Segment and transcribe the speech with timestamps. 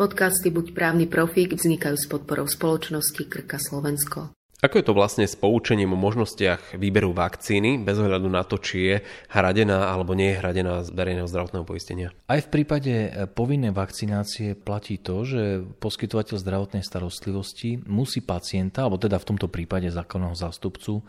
[0.00, 4.32] Podcasty Buď právny profík vznikajú s podporou spoločnosti Krka Slovensko.
[4.64, 8.76] Ako je to vlastne s poučením o možnostiach výberu vakcíny bez ohľadu na to, či
[8.80, 8.96] je
[9.28, 12.16] hradená alebo nie je hradená z verejného zdravotného poistenia?
[12.32, 18.96] Aj v prípade e, povinnej vakcinácie platí to, že poskytovateľ zdravotnej starostlivosti musí pacienta, alebo
[18.96, 21.04] teda v tomto prípade zákonného zástupcu,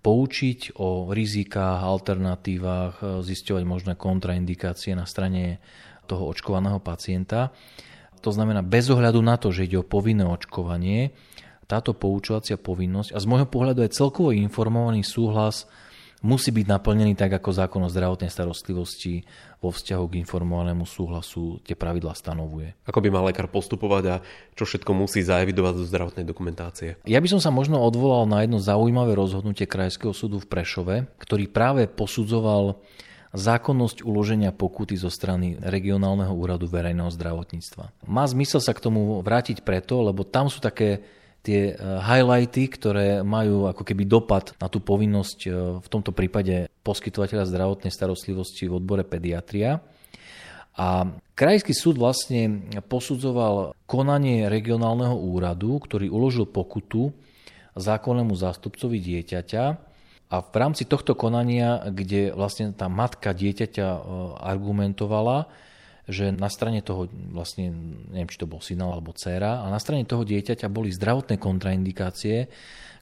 [0.00, 5.60] poučiť o rizikách, alternatívach, e, zisťovať možné kontraindikácie na strane
[6.08, 7.52] toho očkovaného pacienta
[8.24, 11.12] to znamená, bez ohľadu na to, že ide o povinné očkovanie,
[11.68, 15.68] táto poučovacia povinnosť a z môjho pohľadu aj celkovo informovaný súhlas
[16.24, 19.28] musí byť naplnený tak, ako zákon o zdravotnej starostlivosti
[19.60, 22.72] vo vzťahu k informovanému súhlasu tie pravidlá stanovuje.
[22.88, 24.16] Ako by mal lekár postupovať a
[24.56, 26.96] čo všetko musí zaevidovať do zdravotnej dokumentácie?
[27.04, 31.44] Ja by som sa možno odvolal na jedno zaujímavé rozhodnutie Krajského súdu v Prešove, ktorý
[31.52, 32.80] práve posudzoval
[33.34, 37.90] zákonnosť uloženia pokuty zo strany regionálneho úradu verejného zdravotníctva.
[38.06, 41.02] Má zmysel sa k tomu vrátiť preto, lebo tam sú také
[41.44, 45.48] tie e, highlighty, ktoré majú ako keby dopad na tú povinnosť e,
[45.82, 49.82] v tomto prípade poskytovateľa zdravotnej starostlivosti v odbore pediatria.
[50.74, 51.06] A
[51.38, 57.14] krajský súd vlastne posudzoval konanie regionálneho úradu, ktorý uložil pokutu
[57.78, 59.93] zákonnému zástupcovi dieťaťa
[60.32, 64.00] a v rámci tohto konania, kde vlastne tá matka dieťaťa e,
[64.40, 65.46] argumentovala,
[66.04, 67.72] že na strane toho, vlastne,
[68.12, 72.48] neviem, či to bol syn alebo dcéra, a na strane toho dieťaťa boli zdravotné kontraindikácie,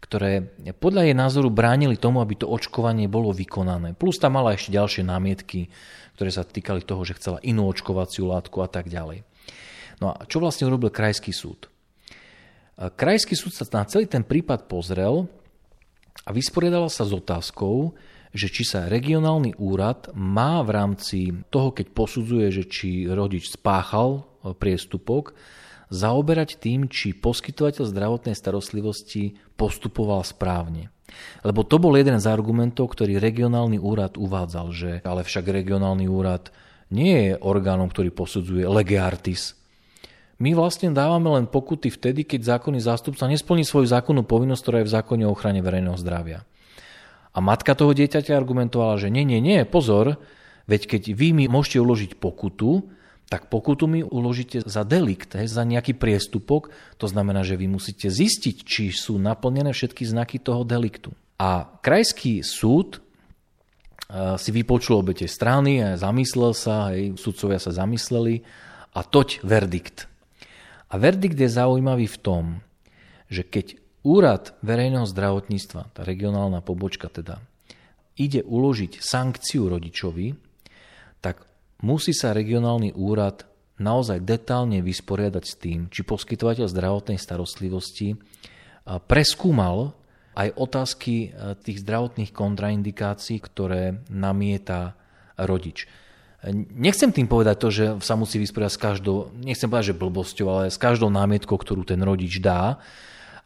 [0.00, 0.48] ktoré
[0.80, 3.92] podľa jej názoru bránili tomu, aby to očkovanie bolo vykonané.
[3.92, 5.68] Plus tam mala ešte ďalšie námietky,
[6.16, 9.24] ktoré sa týkali toho, že chcela inú očkovaciu látku a tak ďalej.
[10.00, 11.68] No a čo vlastne urobil krajský súd?
[12.76, 15.28] E, krajský súd sa na celý ten prípad pozrel
[16.26, 17.96] a vysporiadala sa s otázkou,
[18.30, 21.18] že či sa regionálny úrad má v rámci
[21.50, 25.34] toho, keď posudzuje, že či rodič spáchal e, priestupok,
[25.90, 30.94] zaoberať tým, či poskytovateľ zdravotnej starostlivosti postupoval správne.
[31.42, 36.54] Lebo to bol jeden z argumentov, ktorý regionálny úrad uvádzal, že ale však regionálny úrad
[36.94, 39.58] nie je orgánom, ktorý posudzuje lege artis,
[40.40, 44.88] my vlastne dávame len pokuty vtedy, keď zákonný zástupca nesplní svoju zákonnú povinnosť, ktorá je
[44.88, 46.48] v zákone o ochrane verejného zdravia.
[47.36, 50.16] A matka toho dieťaťa argumentovala, že nie, nie, nie, pozor,
[50.64, 52.88] veď keď vy mi môžete uložiť pokutu,
[53.30, 56.74] tak pokutu mi uložíte za delikt, he, za nejaký priestupok.
[56.98, 61.14] To znamená, že vy musíte zistiť, či sú naplnené všetky znaky toho deliktu.
[61.38, 68.42] A krajský súd eh, si vypočul obe strany a zamyslel sa, hej, sudcovia sa zamysleli
[68.98, 70.09] a toť verdikt.
[70.90, 72.44] A verdikt je zaujímavý v tom,
[73.30, 77.38] že keď úrad verejného zdravotníctva, tá regionálna pobočka teda,
[78.18, 80.34] ide uložiť sankciu rodičovi,
[81.22, 81.46] tak
[81.80, 83.46] musí sa regionálny úrad
[83.80, 88.18] naozaj detálne vysporiadať s tým, či poskytovateľ zdravotnej starostlivosti
[89.08, 89.96] preskúmal
[90.36, 91.32] aj otázky
[91.64, 94.98] tých zdravotných kontraindikácií, ktoré namieta
[95.40, 95.88] rodič.
[96.72, 100.64] Nechcem tým povedať to, že sa musí vysporiadať s každou, nechcem povedať, že blbosťou, ale
[100.72, 102.80] s každou námietkou, ktorú ten rodič dá,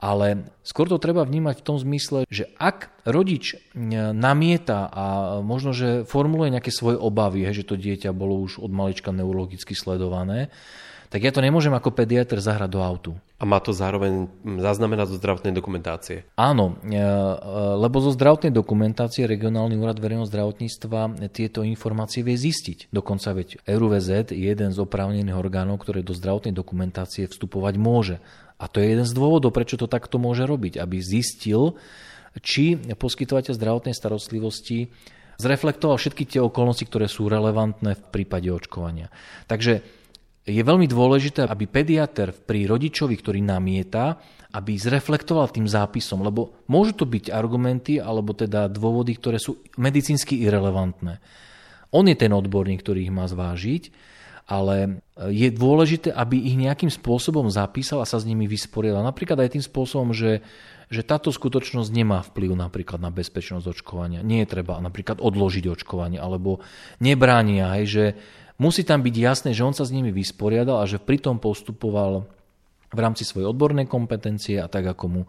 [0.00, 5.04] ale skôr to treba vnímať v tom zmysle, že ak rodič namieta a
[5.44, 10.50] možno, že formuluje nejaké svoje obavy, že to dieťa bolo už od malička neurologicky sledované,
[11.12, 13.12] tak ja to nemôžem ako pediatr zahrať do autu.
[13.40, 16.28] A má to zároveň zaznamenať zo zdravotnej dokumentácie?
[16.36, 17.04] Áno, e, e,
[17.80, 22.92] lebo zo zdravotnej dokumentácie regionálny úrad verejného zdravotníctva tieto informácie vie zistiť.
[22.92, 28.16] Dokonca veď RUVZ je jeden z oprávnených orgánov, ktoré do zdravotnej dokumentácie vstupovať môže.
[28.60, 31.80] A to je jeden z dôvodov, prečo to takto môže robiť, aby zistil,
[32.44, 34.92] či poskytovateľ zdravotnej starostlivosti
[35.40, 39.08] zreflektoval všetky tie okolnosti, ktoré sú relevantné v prípade očkovania.
[39.48, 39.80] Takže
[40.48, 44.16] je veľmi dôležité, aby pediatr pri rodičovi, ktorý namieta,
[44.50, 50.42] aby zreflektoval tým zápisom, lebo môžu to byť argumenty alebo teda dôvody, ktoré sú medicínsky
[50.42, 51.22] irrelevantné.
[51.94, 53.90] On je ten odborník, ktorý ich má zvážiť,
[54.50, 54.98] ale
[55.30, 59.06] je dôležité, aby ich nejakým spôsobom zapísal a sa s nimi vysporiadal.
[59.06, 60.42] Napríklad aj tým spôsobom, že,
[60.90, 64.26] že táto skutočnosť nemá vplyv napríklad na bezpečnosť očkovania.
[64.26, 66.58] Nie je treba napríklad odložiť očkovanie, alebo
[66.98, 68.04] nebránia, hej, že
[68.60, 72.28] Musí tam byť jasné, že on sa s nimi vysporiadal a že pritom postupoval
[72.92, 75.22] v rámci svojej odbornej kompetencie a tak, ako mu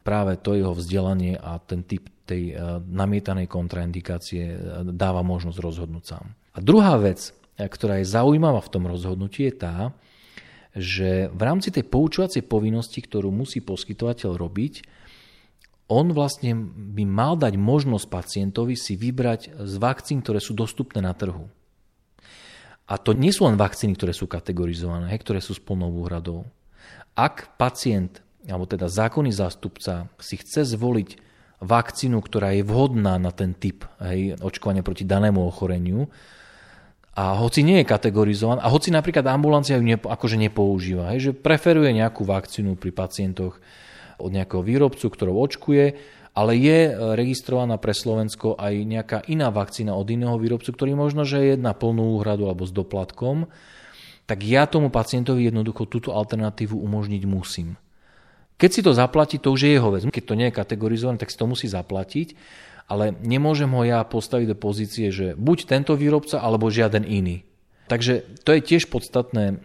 [0.00, 4.56] práve to jeho vzdelanie a ten typ tej e, namietanej kontraindikácie e,
[4.96, 6.24] dáva možnosť rozhodnúť sám.
[6.56, 9.76] A druhá vec, e, ktorá je zaujímavá v tom rozhodnutí, je tá,
[10.72, 14.74] že v rámci tej poučovacej povinnosti, ktorú musí poskytovateľ robiť,
[15.90, 16.54] on vlastne
[16.94, 21.50] by mal dať možnosť pacientovi si vybrať z vakcín, ktoré sú dostupné na trhu.
[22.90, 26.50] A to nie sú len vakcíny, ktoré sú kategorizované, hej, ktoré sú s plnou úhradou.
[27.14, 28.18] Ak pacient,
[28.50, 31.22] alebo teda zákonný zástupca si chce zvoliť
[31.62, 36.10] vakcínu, ktorá je vhodná na ten typ hej, očkovania proti danému ochoreniu,
[37.14, 41.32] a hoci nie je kategorizovaná, a hoci napríklad ambulancia ju nepo, akože nepoužíva, hej, že
[41.36, 43.60] preferuje nejakú vakcínu pri pacientoch
[44.16, 45.84] od nejakého výrobcu, ktorou očkuje,
[46.34, 51.26] ale je e, registrovaná pre Slovensko aj nejaká iná vakcína od iného výrobcu, ktorý možno,
[51.26, 53.50] že je na plnú úhradu alebo s doplatkom,
[54.30, 57.74] tak ja tomu pacientovi jednoducho túto alternatívu umožniť musím.
[58.60, 60.06] Keď si to zaplatí, to už je jeho vec.
[60.06, 62.36] Keď to nie je kategorizované, tak si to musí zaplatiť,
[62.86, 67.42] ale nemôžem ho ja postaviť do pozície, že buď tento výrobca, alebo žiaden iný.
[67.88, 69.58] Takže to je tiež podstatné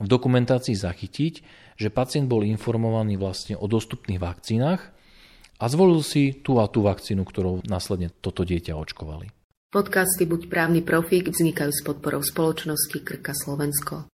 [0.00, 1.34] v dokumentácii zachytiť,
[1.76, 4.92] že pacient bol informovaný vlastne o dostupných vakcínach
[5.60, 9.28] a zvolil si tú a tú vakcínu, ktorou následne toto dieťa očkovali.
[9.70, 14.09] Podcasty Buď právny profík vznikajú s podporou spoločnosti Krka Slovensko.